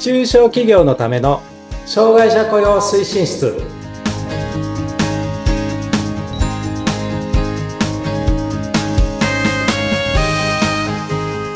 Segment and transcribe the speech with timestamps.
[0.00, 1.42] 中小企業のための
[1.86, 3.60] 障害者雇用推進室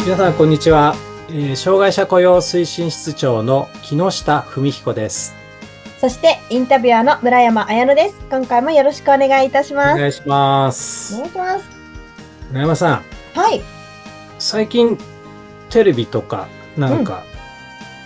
[0.05, 0.95] 皆さんこんにちは、
[1.29, 5.35] えー障害者雇用推進室長の木下文彦です
[5.99, 8.17] そして、インタビュアーの村山彩乃です。
[8.29, 9.99] 今回もよろしくお願いいたしおます。
[10.01, 11.82] 願いしますお願いします。
[12.53, 13.03] 村山さん。
[13.39, 13.63] はい。
[14.39, 14.99] 最近
[15.71, 17.25] テレビとかなんか、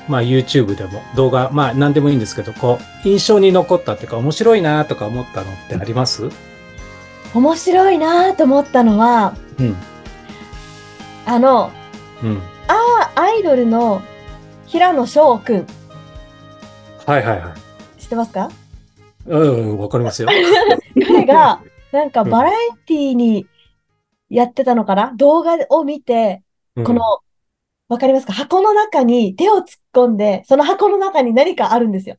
[0.07, 6.29] まあ YouTube でも動画まあ何でもいいんですけどこう印象に残ったっていうか面白いなとか思ったのってあります？
[7.35, 9.77] 面白いなぁと思ったのは、うん。
[11.27, 11.73] あの、
[12.23, 12.41] うん。
[12.69, 14.01] あアイドルの
[14.67, 15.67] 平野翔くん、
[17.05, 17.55] はいはいは
[17.97, 18.01] い。
[18.01, 18.49] 知ってますか？
[19.27, 20.29] うん、わかりますよ。
[21.05, 22.55] 彼が、なんかバラエ
[22.87, 23.47] ティに
[24.29, 25.13] やってたのかな？
[25.17, 26.43] 動画を見て、
[26.75, 27.01] この、
[27.89, 28.33] わかりますか？
[28.33, 32.17] 箱の中に手を突っ込んで、その箱の中に何かあるんですよ。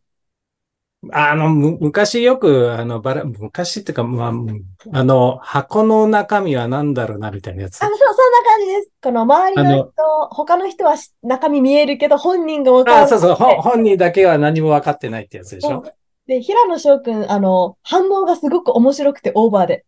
[1.03, 7.87] うん、あの、む昔よく、あの、バラ、昔っていうか、まあ、うんあの、箱の中身は何だろうな、みたいなやつあ、。
[7.87, 8.91] そう、そんな感じです。
[9.01, 9.93] この周りの人、
[10.31, 13.07] 他の人はし中身見えるけど、本人がわかあ、る。
[13.09, 15.83] そうそう、ほ本人だけは何も分かってないってやつでしょ？
[16.25, 19.85] で、平野翔くん、あの、反応がすごく面白くてオーバーで。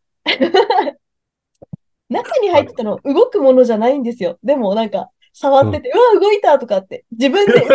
[2.10, 4.38] 中に入ってたの、動くものじゃないんですよ。
[4.44, 7.66] でもなんか、触ってて、うわ、動いたとかって、自分で っ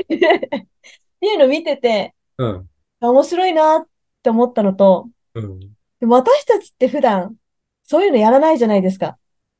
[0.00, 2.66] ていうの見てて、うん。
[3.00, 3.86] 面白いなっ
[4.22, 5.60] て思ったのと、うん。
[6.00, 7.36] でも私たちって普段、
[7.84, 9.16] そういうのやらないじゃないですか。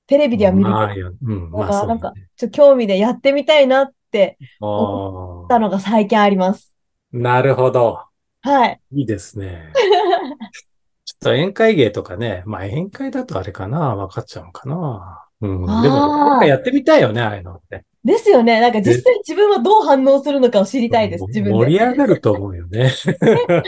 [0.06, 0.86] テレビでは見るけあ、
[1.22, 6.74] うん、まあ、そうだねなんか、ちょっと興味でやってみたいなってあ思っーたのが最近あります。
[7.12, 8.04] なるほど。
[8.40, 8.80] はい。
[8.92, 9.72] いいですね。
[11.22, 12.42] 宴会芸とかね。
[12.46, 13.96] まあ、宴会だとあれかな。
[13.96, 15.26] 分かっちゃうのかな。
[15.40, 15.60] うん。
[15.60, 17.84] でも、なんかやってみたいよね、ああいうのって。
[18.04, 18.60] ですよね。
[18.60, 21.24] なんか実際自分はどう反応するのかを知りたいです。
[21.26, 21.86] 自分盛りで。
[21.86, 22.90] 上がると思うよね。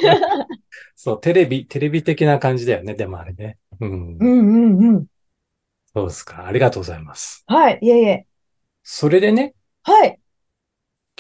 [0.95, 3.59] そう、テレビ、テレビ的な感じだよね、でもあれね。
[3.81, 4.17] うん。
[4.19, 5.07] うんうんうん。
[5.93, 6.47] そうですか。
[6.47, 7.45] ありがとうございます。
[7.47, 7.79] はい。
[7.83, 8.27] いえいえ。
[8.83, 10.19] それでね、はい。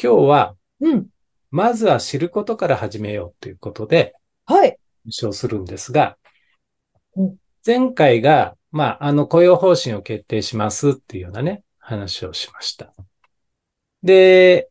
[0.03, 1.06] 今日は、うん。
[1.50, 4.15] まずは知ることから始めようということで、
[4.47, 4.78] はい。
[5.05, 6.16] 話をするんですが
[7.16, 12.94] うん、前回が、まあ、あの、雇用方針を決定しますっていうようなね、話をしました。
[14.03, 14.71] で、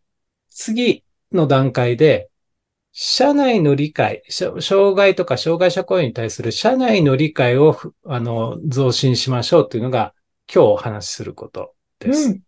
[0.50, 2.30] 次の段階で、
[2.92, 10.14] 社内の理解、障害とか障害者雇用に対する社内の理解をふ、あの、増進しましょうというのが、
[10.52, 12.30] 今日お話しすることです。
[12.30, 12.42] うん。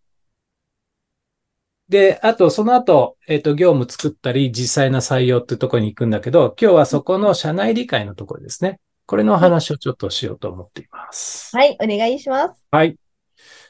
[1.92, 8.80] で、あと、その後、えっ、と、業務作ったり、実際な採用っていうところに行くんだけど、今日はそこの社内理解のところですね。
[9.04, 11.54] これのお話をちょっとしようと思っています。
[11.54, 11.76] はい。
[11.82, 12.64] お願いします。
[12.70, 12.96] はい。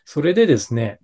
[0.05, 1.01] それでですね、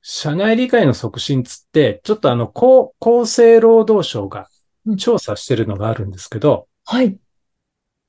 [0.00, 4.48] 社内理解の促進つって、ちょっとあの、厚厚生労働省が
[4.86, 7.18] うん調査してるのがあるんですけど、はい。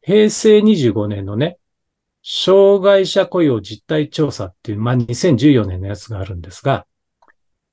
[0.03, 1.57] 平成25年のね、
[2.21, 6.85] 障害者雇用実態調査っていう、まあ、2014年のやつがあるんですが、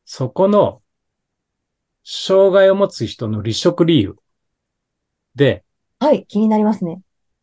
[0.05, 0.83] そこの、
[2.05, 4.17] 障害を持つ人の離職理由
[5.35, 5.65] で、
[5.99, 6.27] はい。
[6.27, 7.01] 気になりますね。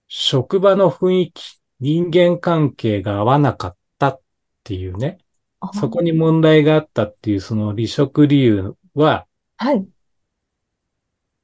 [0.08, 4.22] 職場の雰囲気、人間関係が合わなかったっ
[4.64, 5.18] ていうね、
[5.60, 9.26] あそこに問題があったっていうその離職理由は、
[9.58, 9.88] はい。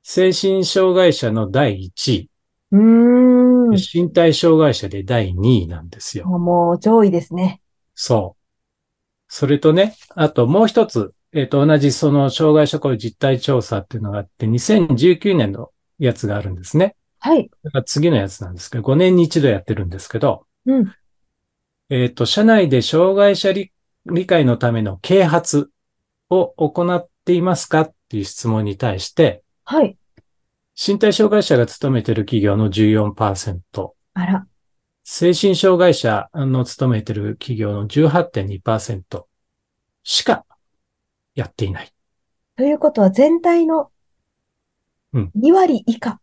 [0.03, 2.29] 精神障害者の第1位、
[2.71, 3.69] うーん。
[3.71, 6.27] 身体障害者で第2位なんですよ。
[6.27, 7.61] もう上位ですね。
[7.95, 8.36] そう。
[9.27, 16.95] それとね、あともう一つ、えっ、と、同じその障害者雇用実態調査っていうのがあって、2019年のやつがあるんですね。
[17.19, 17.49] はい。
[17.85, 20.93] 次のやつなんですけど、5年に一度やってるんですけど、うん。
[21.89, 23.71] えっ、と、社内で障害者理
[24.09, 25.69] 理解のための啓発
[26.29, 29.97] を行っていますかっていう質問に対して、はい。
[30.75, 34.47] 身体障害者が勤めている企業の14%、あら。
[35.09, 39.23] 精神障害者の勤めている企業の18.2%
[40.03, 40.45] しか
[41.33, 41.93] やっていない。
[42.57, 43.89] ということは全体の
[45.13, 46.19] うん2割以下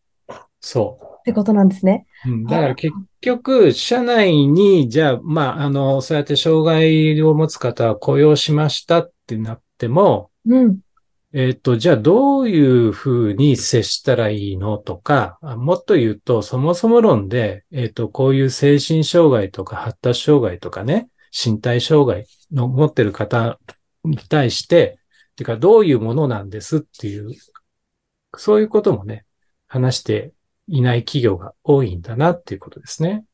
[0.60, 2.04] そってことなんですね。
[2.26, 2.30] う。
[2.30, 10.80] うんだから結局、社内に、じゃあ、まあ、あの、そうやって障害を持つ方は雇用しましたってなっても、うん。
[11.36, 23.58] えっと、じゃあどういうふうに接したらいいのとか、あもっと言うと、そもそも論で、えっと、こういう精神障害とか発達障害とかね、身体障害の持ってる方
[24.04, 25.00] に対して、
[25.34, 27.32] てかどういうものなんですっていう、
[28.36, 29.24] そういうこともね、
[29.66, 30.32] 話して
[30.68, 33.24] いない企業が多いんだなっていうことですね。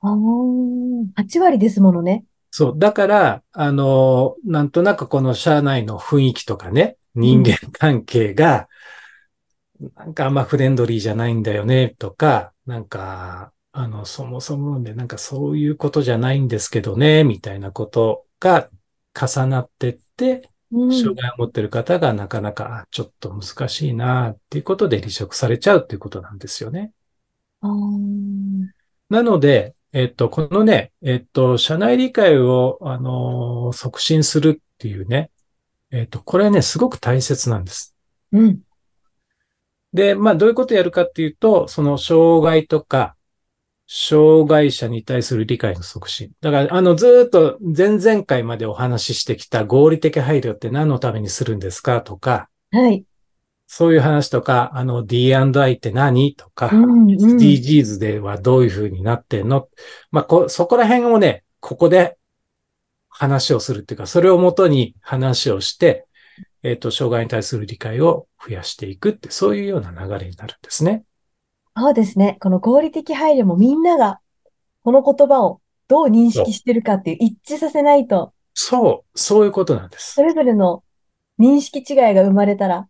[0.00, 2.24] あー8割ですものね。
[2.50, 2.74] そう。
[2.78, 8.68] だから、あの、なんとなくこの社内の雰囲気とかね、人間関係が、
[9.96, 18.70] なんかあんまフレンドリーじゃないんだよね、とか、なんか、あの、そもそもで、なんかそういうことじゃないんですけどね、みたいなことが
[19.14, 20.92] 重なってって、うん。
[20.92, 26.92] 障害を持ってる方がなかなか、あちょっと難しいな、っていうことで離職されちゃうっていうことなんですよね。
[27.60, 28.66] あー
[29.10, 35.30] なので、えっと、このね、えっと、社内理解を、あのー促進するっていうね、
[35.94, 37.94] えっと、これね、すごく大切なんです。
[38.32, 38.58] うん。
[39.92, 43.14] で、まあ、どういうことをやるかっていうと、その、障害とか、
[43.86, 46.32] 障害者に対する理解の促進。
[46.40, 53.04] だから、あの、ずーっと前々回までお話ししてきた合理的配慮って何のためにするんですかとか、はい。
[53.68, 57.06] そういう話とか、あの、D&I って何とか、うん、うん。
[57.06, 59.68] SDGs ではどういう風になってんの？
[60.10, 62.18] まあ、こ、そこら辺をね、ここで
[63.16, 66.06] 話をするっていうか、それをもとに話をして、
[66.64, 71.04] えっ、と、障害に対する理解を増やしていくって、そういうような流れになるんですね。
[71.76, 72.38] そうですね。
[72.40, 74.20] この合理的配慮もみんなが
[74.82, 80.22] この言葉をどう認識してるかっていう一致させないと、そう、そういうことなんですそ。
[80.22, 80.82] れぞれの
[81.38, 82.88] 認識違いが生まれたら、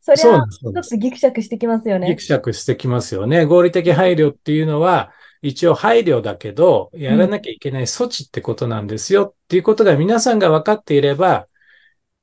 [0.00, 0.58] そりゃそうなん、です。
[0.62, 2.22] そうなんですちょっとギクシャクしてきますよねギク。
[2.22, 3.44] シャクしてきますよね。
[3.44, 5.12] 合理的配慮っていうのは、
[5.42, 11.46] 一応配慮だけど、やらなきゃいけない措置ってことなんですよっていうことが皆さんが分かっていれば、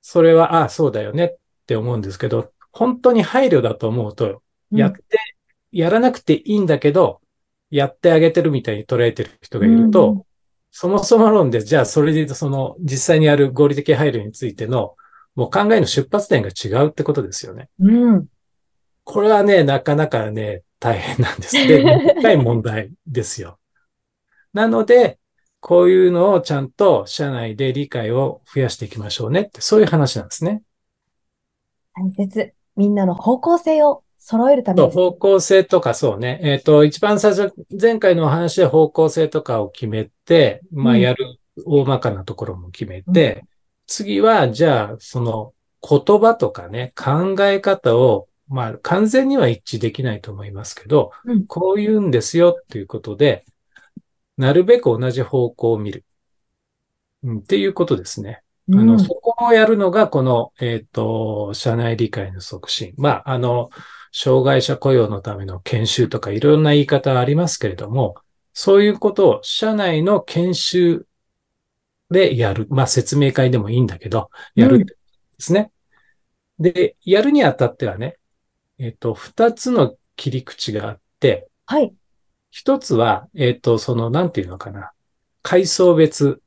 [0.02, 4.42] それは、ああ、そうだよねって思うんですけど、本当に配慮だと思うと、
[4.72, 5.02] うんやって、
[5.72, 7.22] やらなくていいんだけど、
[7.70, 10.24] やってあげてるみたいに捉えてる人がいると、うんうん
[10.78, 14.98] そもそも論で、じゃあそれでその実際にやる合理的配慮についての、
[15.34, 17.70] もう考えの出発点が違うってことですよね。
[17.80, 18.26] うん。
[19.06, 21.54] これはね、なかなかね、大変なんです。
[21.54, 23.60] で、深い問題ですよ。
[24.54, 25.20] なので、
[25.60, 30.62] こういうのをちゃんと社内で理解を増やしていきましょうねって、そういう話なんですね。
[31.96, 32.54] 大切。
[32.76, 34.98] みんなの方向性を揃えるためそう、です。
[34.98, 36.40] 方向性とかそうね。
[36.44, 43.46] えっ、と、一番最初、前回のお話で方向性とかを決めて、まあ、うんやる大まかなところも決めて、
[43.88, 45.54] 次は、じゃあ、その
[45.88, 53.46] 言葉とかね、考え方を、まあ、完全には一致できないと思いますけど、うんこう言うんですよっていうことで、
[54.38, 56.06] なるべく同じ方向を見る。
[57.24, 58.42] うん、っていうことですね。
[58.72, 62.94] あの、うんそこをやるのが、この、えっ、と、社内理解の促進。
[62.98, 63.70] まあ、あの、
[64.12, 68.16] 障害者雇用のための研修とかいろんな言い方はありますけれども、
[68.54, 71.06] そういうことを社内の研修
[72.10, 72.68] でやる。
[72.70, 75.00] まあ、説明会でもいいんだけど、やるってことで
[75.40, 75.72] すね。
[76.60, 78.18] で、やるにあたってはね、
[78.78, 81.94] えっ、と、二つの切り口があって、はい。
[82.52, 84.92] 一つは、えっ、と、その、なんていうのかな。
[85.42, 86.44] 階層別っ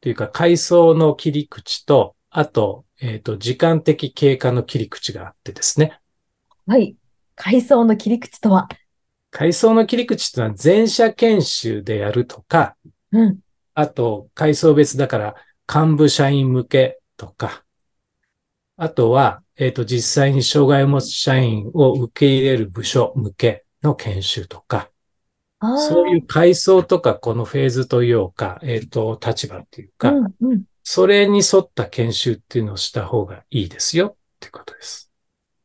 [0.00, 5.98] ていうか、階層の切り口と、あと、えっ、と、時間的経過の切り口があってですね。
[6.66, 6.96] はい。
[7.34, 8.68] 階層の切り口とは？
[9.30, 12.76] 階層の切り口っていうのは全社研修でやるとか、
[13.12, 13.38] うん。
[13.74, 15.34] あと、階層別だから
[15.72, 17.64] 幹部社員向けとか、
[18.76, 24.90] あとは、えっ、と、実際に障害を持つ社員を受け入れる部署向けの研修とか、
[25.58, 25.78] ああ。
[25.78, 30.62] そういう階層とか、このフェーズというか、えっ、と、立場っていうか、うん、うん。
[30.82, 35.10] それに沿った研修っていうのをした方がいいですよっていうことです。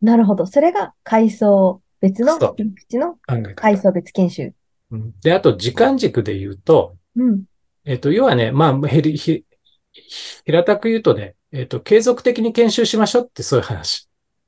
[0.02, 0.46] なるほど。
[0.46, 3.18] それが階層別の口の。
[3.56, 4.54] 階層別研修。
[4.92, 7.44] うんで、あと、時間軸で言うと、うん。
[7.84, 14.08] えっ、と、要はね、まあ、平たく言うとね、えっ、と、継続的に研修しましょうってそういう話。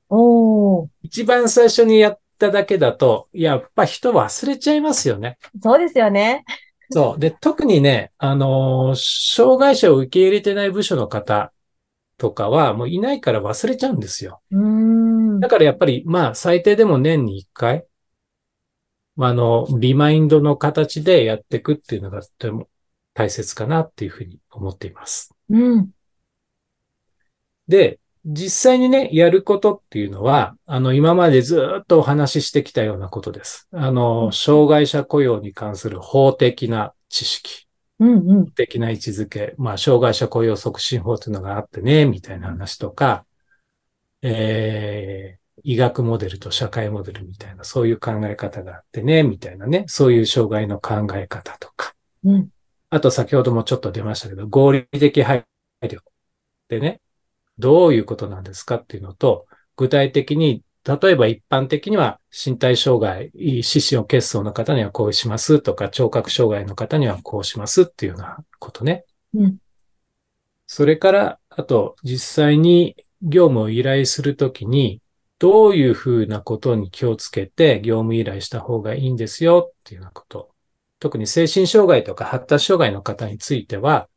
[0.09, 0.87] おー。
[1.01, 5.39] 一番最初にやっただけだと、やっぱ人忘れちゃいますよね。
[5.59, 6.45] そうですよね。
[6.91, 7.19] そう。
[7.19, 11.51] で、特にね、あのー障害者を受け入れてない部署の方
[12.19, 14.41] とかは、もういないから忘れちゃうんですよ。
[14.51, 15.39] うーん。
[15.39, 17.87] だからやっぱり、まあ、最低でも年に一回、
[19.17, 22.69] あの、リマインドの形でやっていくっていうのがとても
[23.15, 25.33] 大切かなっていうふうに思っています。
[25.49, 25.89] うん。
[27.69, 33.69] で、実際にね、やることっていうのは、あの、今までずっとお話ししてきたようなことです。
[33.71, 37.67] あの、障害者雇用に関する法的な知識、
[37.99, 38.45] うん、うん。
[38.45, 43.25] 法的な位置づけ、まあ、障害者雇用促進法っていうのがあってね、みたいな話とか、
[44.21, 51.93] えー、医学モデルと社会モデルみたいな、そういう考え方があってね、みたいなね、そういう障害の考え方とか、
[52.25, 52.49] うん。
[52.89, 55.45] あと先ほどもちょっと出ましたけど、合理的配
[55.83, 55.99] 慮
[56.67, 56.99] でね、
[57.59, 69.05] どういうことなんですかっていうのと、具体的に例えば一般的には身体障害、四肢を血層の方にはこうしますとか、聴覚障害の方にはこうしますっていうようなことね。
[69.33, 69.57] うん。
[70.65, 75.01] それから、あと、実際に業務を依頼するときに、
[75.37, 80.49] どういうふうなことに気をつけて業務依頼した方がいいんですよっていうようなこと。
[80.99, 84.09] 特に精神障害とか発達障害の方については、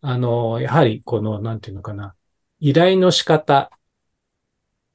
[0.00, 2.14] あの、やはりこの、なんていうのかな、
[2.60, 3.70] 依頼の仕方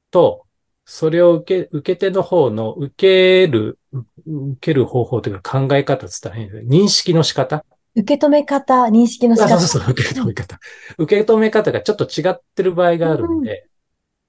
[0.10, 0.46] と、
[0.86, 3.80] それを受け、受け手の方の受ける、
[4.26, 7.64] 受ける方法というか考え方って言ったらいいんだけど認識の仕方
[7.96, 9.56] 受け止め方、認識の仕方。
[9.56, 10.60] あそうそう、受け止め方。
[10.98, 13.68] 受け止め方がちょっと違ってる場合があるんで、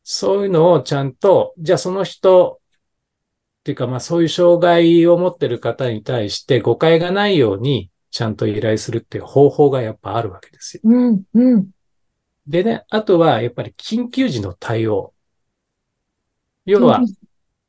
[0.02, 2.60] そういうのをちゃんと、じゃあその人、
[3.60, 10.80] っていうかまあそういう障害を持ってる方に対して誤解がないようにちゃんと依頼するっていう方法がやっぱあるわけですよ。
[10.84, 11.68] うん、うん。
[12.46, 15.14] でね、あとはやっぱり緊急時の対応。
[16.64, 17.00] 要は、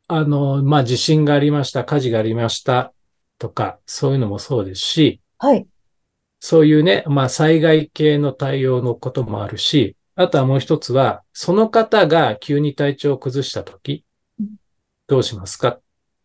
[0.07, 2.93] あの、まあ地震がありました、火事がありました
[3.37, 5.67] とか、そういうのもそうですし、はい。
[6.39, 14.05] そういうね、まあ災害系の対応のこともあるし、あとはもう一つは、その方が急に体調を崩したとき
[14.39, 14.55] うん、
[15.07, 15.79] どうしますか？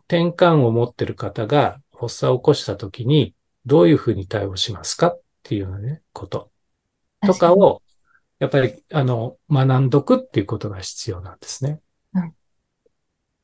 [0.09, 3.35] 転換を持ってる方が発作を起こしたときに、
[3.67, 5.09] どういうふうに対応しますか？
[5.09, 6.51] っていうようなね、こと。
[7.27, 7.83] とかを、
[8.39, 11.81] やっぱり、あの、学んどくっていうことが必要なんですね。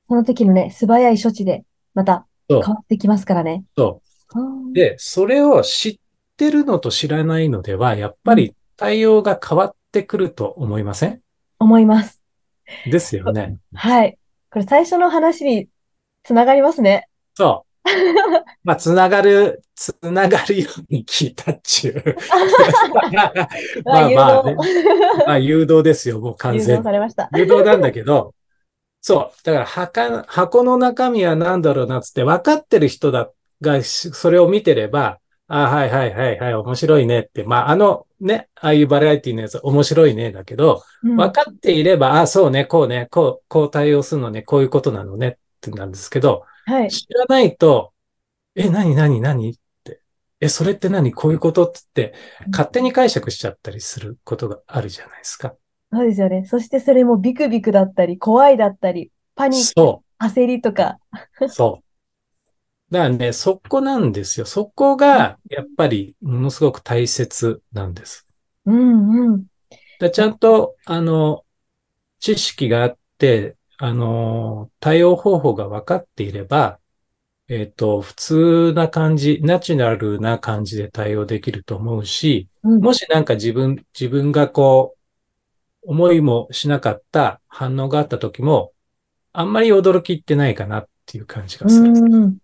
[0.07, 3.65] その時のね、素早い処置で、また変わってきますからね。
[3.77, 4.03] そ
[4.35, 4.73] う。
[4.75, 5.99] で、それを知っ
[6.37, 11.21] てるのと知らないのでは、やっぱり対応が変わってくると思いません？
[11.59, 12.23] 思います。
[12.85, 13.57] ですよね。
[13.73, 14.19] はい。
[14.51, 15.69] これ最初の話に
[16.23, 17.09] つながりますね。
[17.35, 17.74] そう。
[18.65, 22.17] まあ、つながる、つながるように聞いたっちゅう。
[23.85, 25.27] まあ誘まあね導。
[25.27, 26.79] まあ、誘導ですよ、もう完誘全に。
[26.81, 27.29] 導されました。
[27.35, 28.35] 誘導なんだけど、
[29.01, 29.45] そう。
[29.45, 33.29] だから箱、箱の中身は何だろうなっつって分かってる人だ
[33.61, 37.45] が、しそれを見てれば、あはいはいはいはい、面白いねって。
[37.45, 46.91] まあ、あのね、ああいうバラエティのやつ面白いね、だけど、うん分かっていれば、あそうね、こうね、こう、こう対応するのね、こういうことなのねってなんですけど、はい。
[46.91, 47.93] 知らないと、
[48.55, 49.55] え、何何何っ
[49.85, 50.01] て。
[50.41, 51.13] え、それって何？
[51.13, 52.19] こういうことって言って、
[52.51, 55.55] 勝手に解釈しちゃったりすることがあるじゃないですか。
[55.93, 56.45] そうですよね。
[56.47, 60.99] そしてそれもビクビクだったり、怖いだったり、パニック、そ焦りとか。
[61.41, 62.93] う、そう。
[62.93, 64.47] だからね、そこなんですよ。
[64.47, 68.27] そこが、やっぱり、ものすごく大切なんです。
[68.67, 69.47] うんうん。
[69.99, 71.45] でちゃんと、あの、
[72.21, 76.79] 知識があって、あの、対応方法が分かっていれば、
[77.49, 88.73] えっと、普通な感じ、ナチュラルな感じで対応できると思うし、うんもしなんか自分、自分がこう、思いもしなかった反応があった時も、
[89.35, 91.89] あんまり驚きってないかなっていう感じがする。
[91.89, 92.39] うん。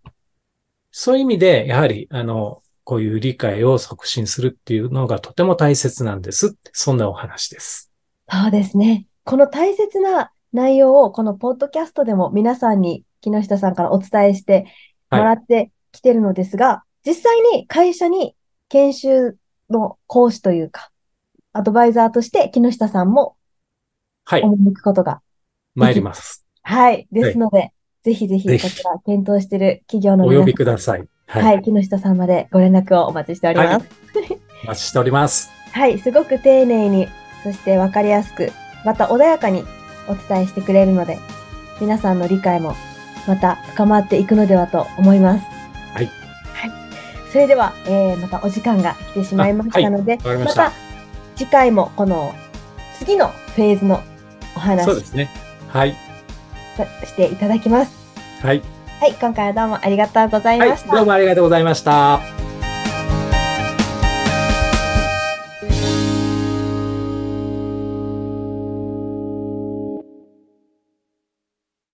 [0.90, 6.54] そういう意味で、やはり、あの、こういう理解を促進するっていうのがとても大切なんです。
[6.74, 7.90] そんなお話です。
[8.28, 9.06] そうですね。
[9.24, 14.66] この大切な内容をこのポッドキャストでも皆さんに木下さんからお伝えして
[15.10, 18.34] もらってきてるのですが、実際に会社に
[18.68, 19.36] 研修
[19.68, 20.90] の講師というか、
[21.52, 23.36] アドバイザーとして木下さんも
[24.30, 24.42] はい。
[24.42, 25.20] 赴くことが、
[25.74, 26.46] 参ります。
[26.62, 27.08] はい。
[27.10, 27.72] ですので、
[28.04, 31.08] ぜひぜひぜひこちら検討している企業のお呼び皆さん、ください。
[31.26, 31.42] はい。
[31.42, 33.86] はい、木下さんまでご連絡をお待ちしております。
[34.64, 35.50] お待ちしております。
[35.72, 37.08] はい、すごく丁寧に、
[37.42, 38.52] そしてわかりやすく、
[38.84, 39.64] また穏やかに
[40.10, 41.18] お伝えしてくれるので、
[41.80, 42.74] 皆さんの理解も
[43.26, 45.44] また深まっていくのではと思います。
[45.94, 46.06] はい。
[46.52, 46.70] はい。
[47.32, 50.72] それでは、えー、またお時間が来てしまいましたので、わかりまましたた。
[51.36, 52.34] 次回もこの
[52.98, 54.02] 次のフェーズの
[54.56, 55.28] お話そうですね。
[55.68, 55.96] はい。
[56.76, 57.92] さしていただきます。
[58.42, 58.62] はい。
[59.00, 60.84] はい、今回はどうもありがとうございはいまし。
[60.84, 60.94] た。
[60.94, 62.39] どうもありがとうございました。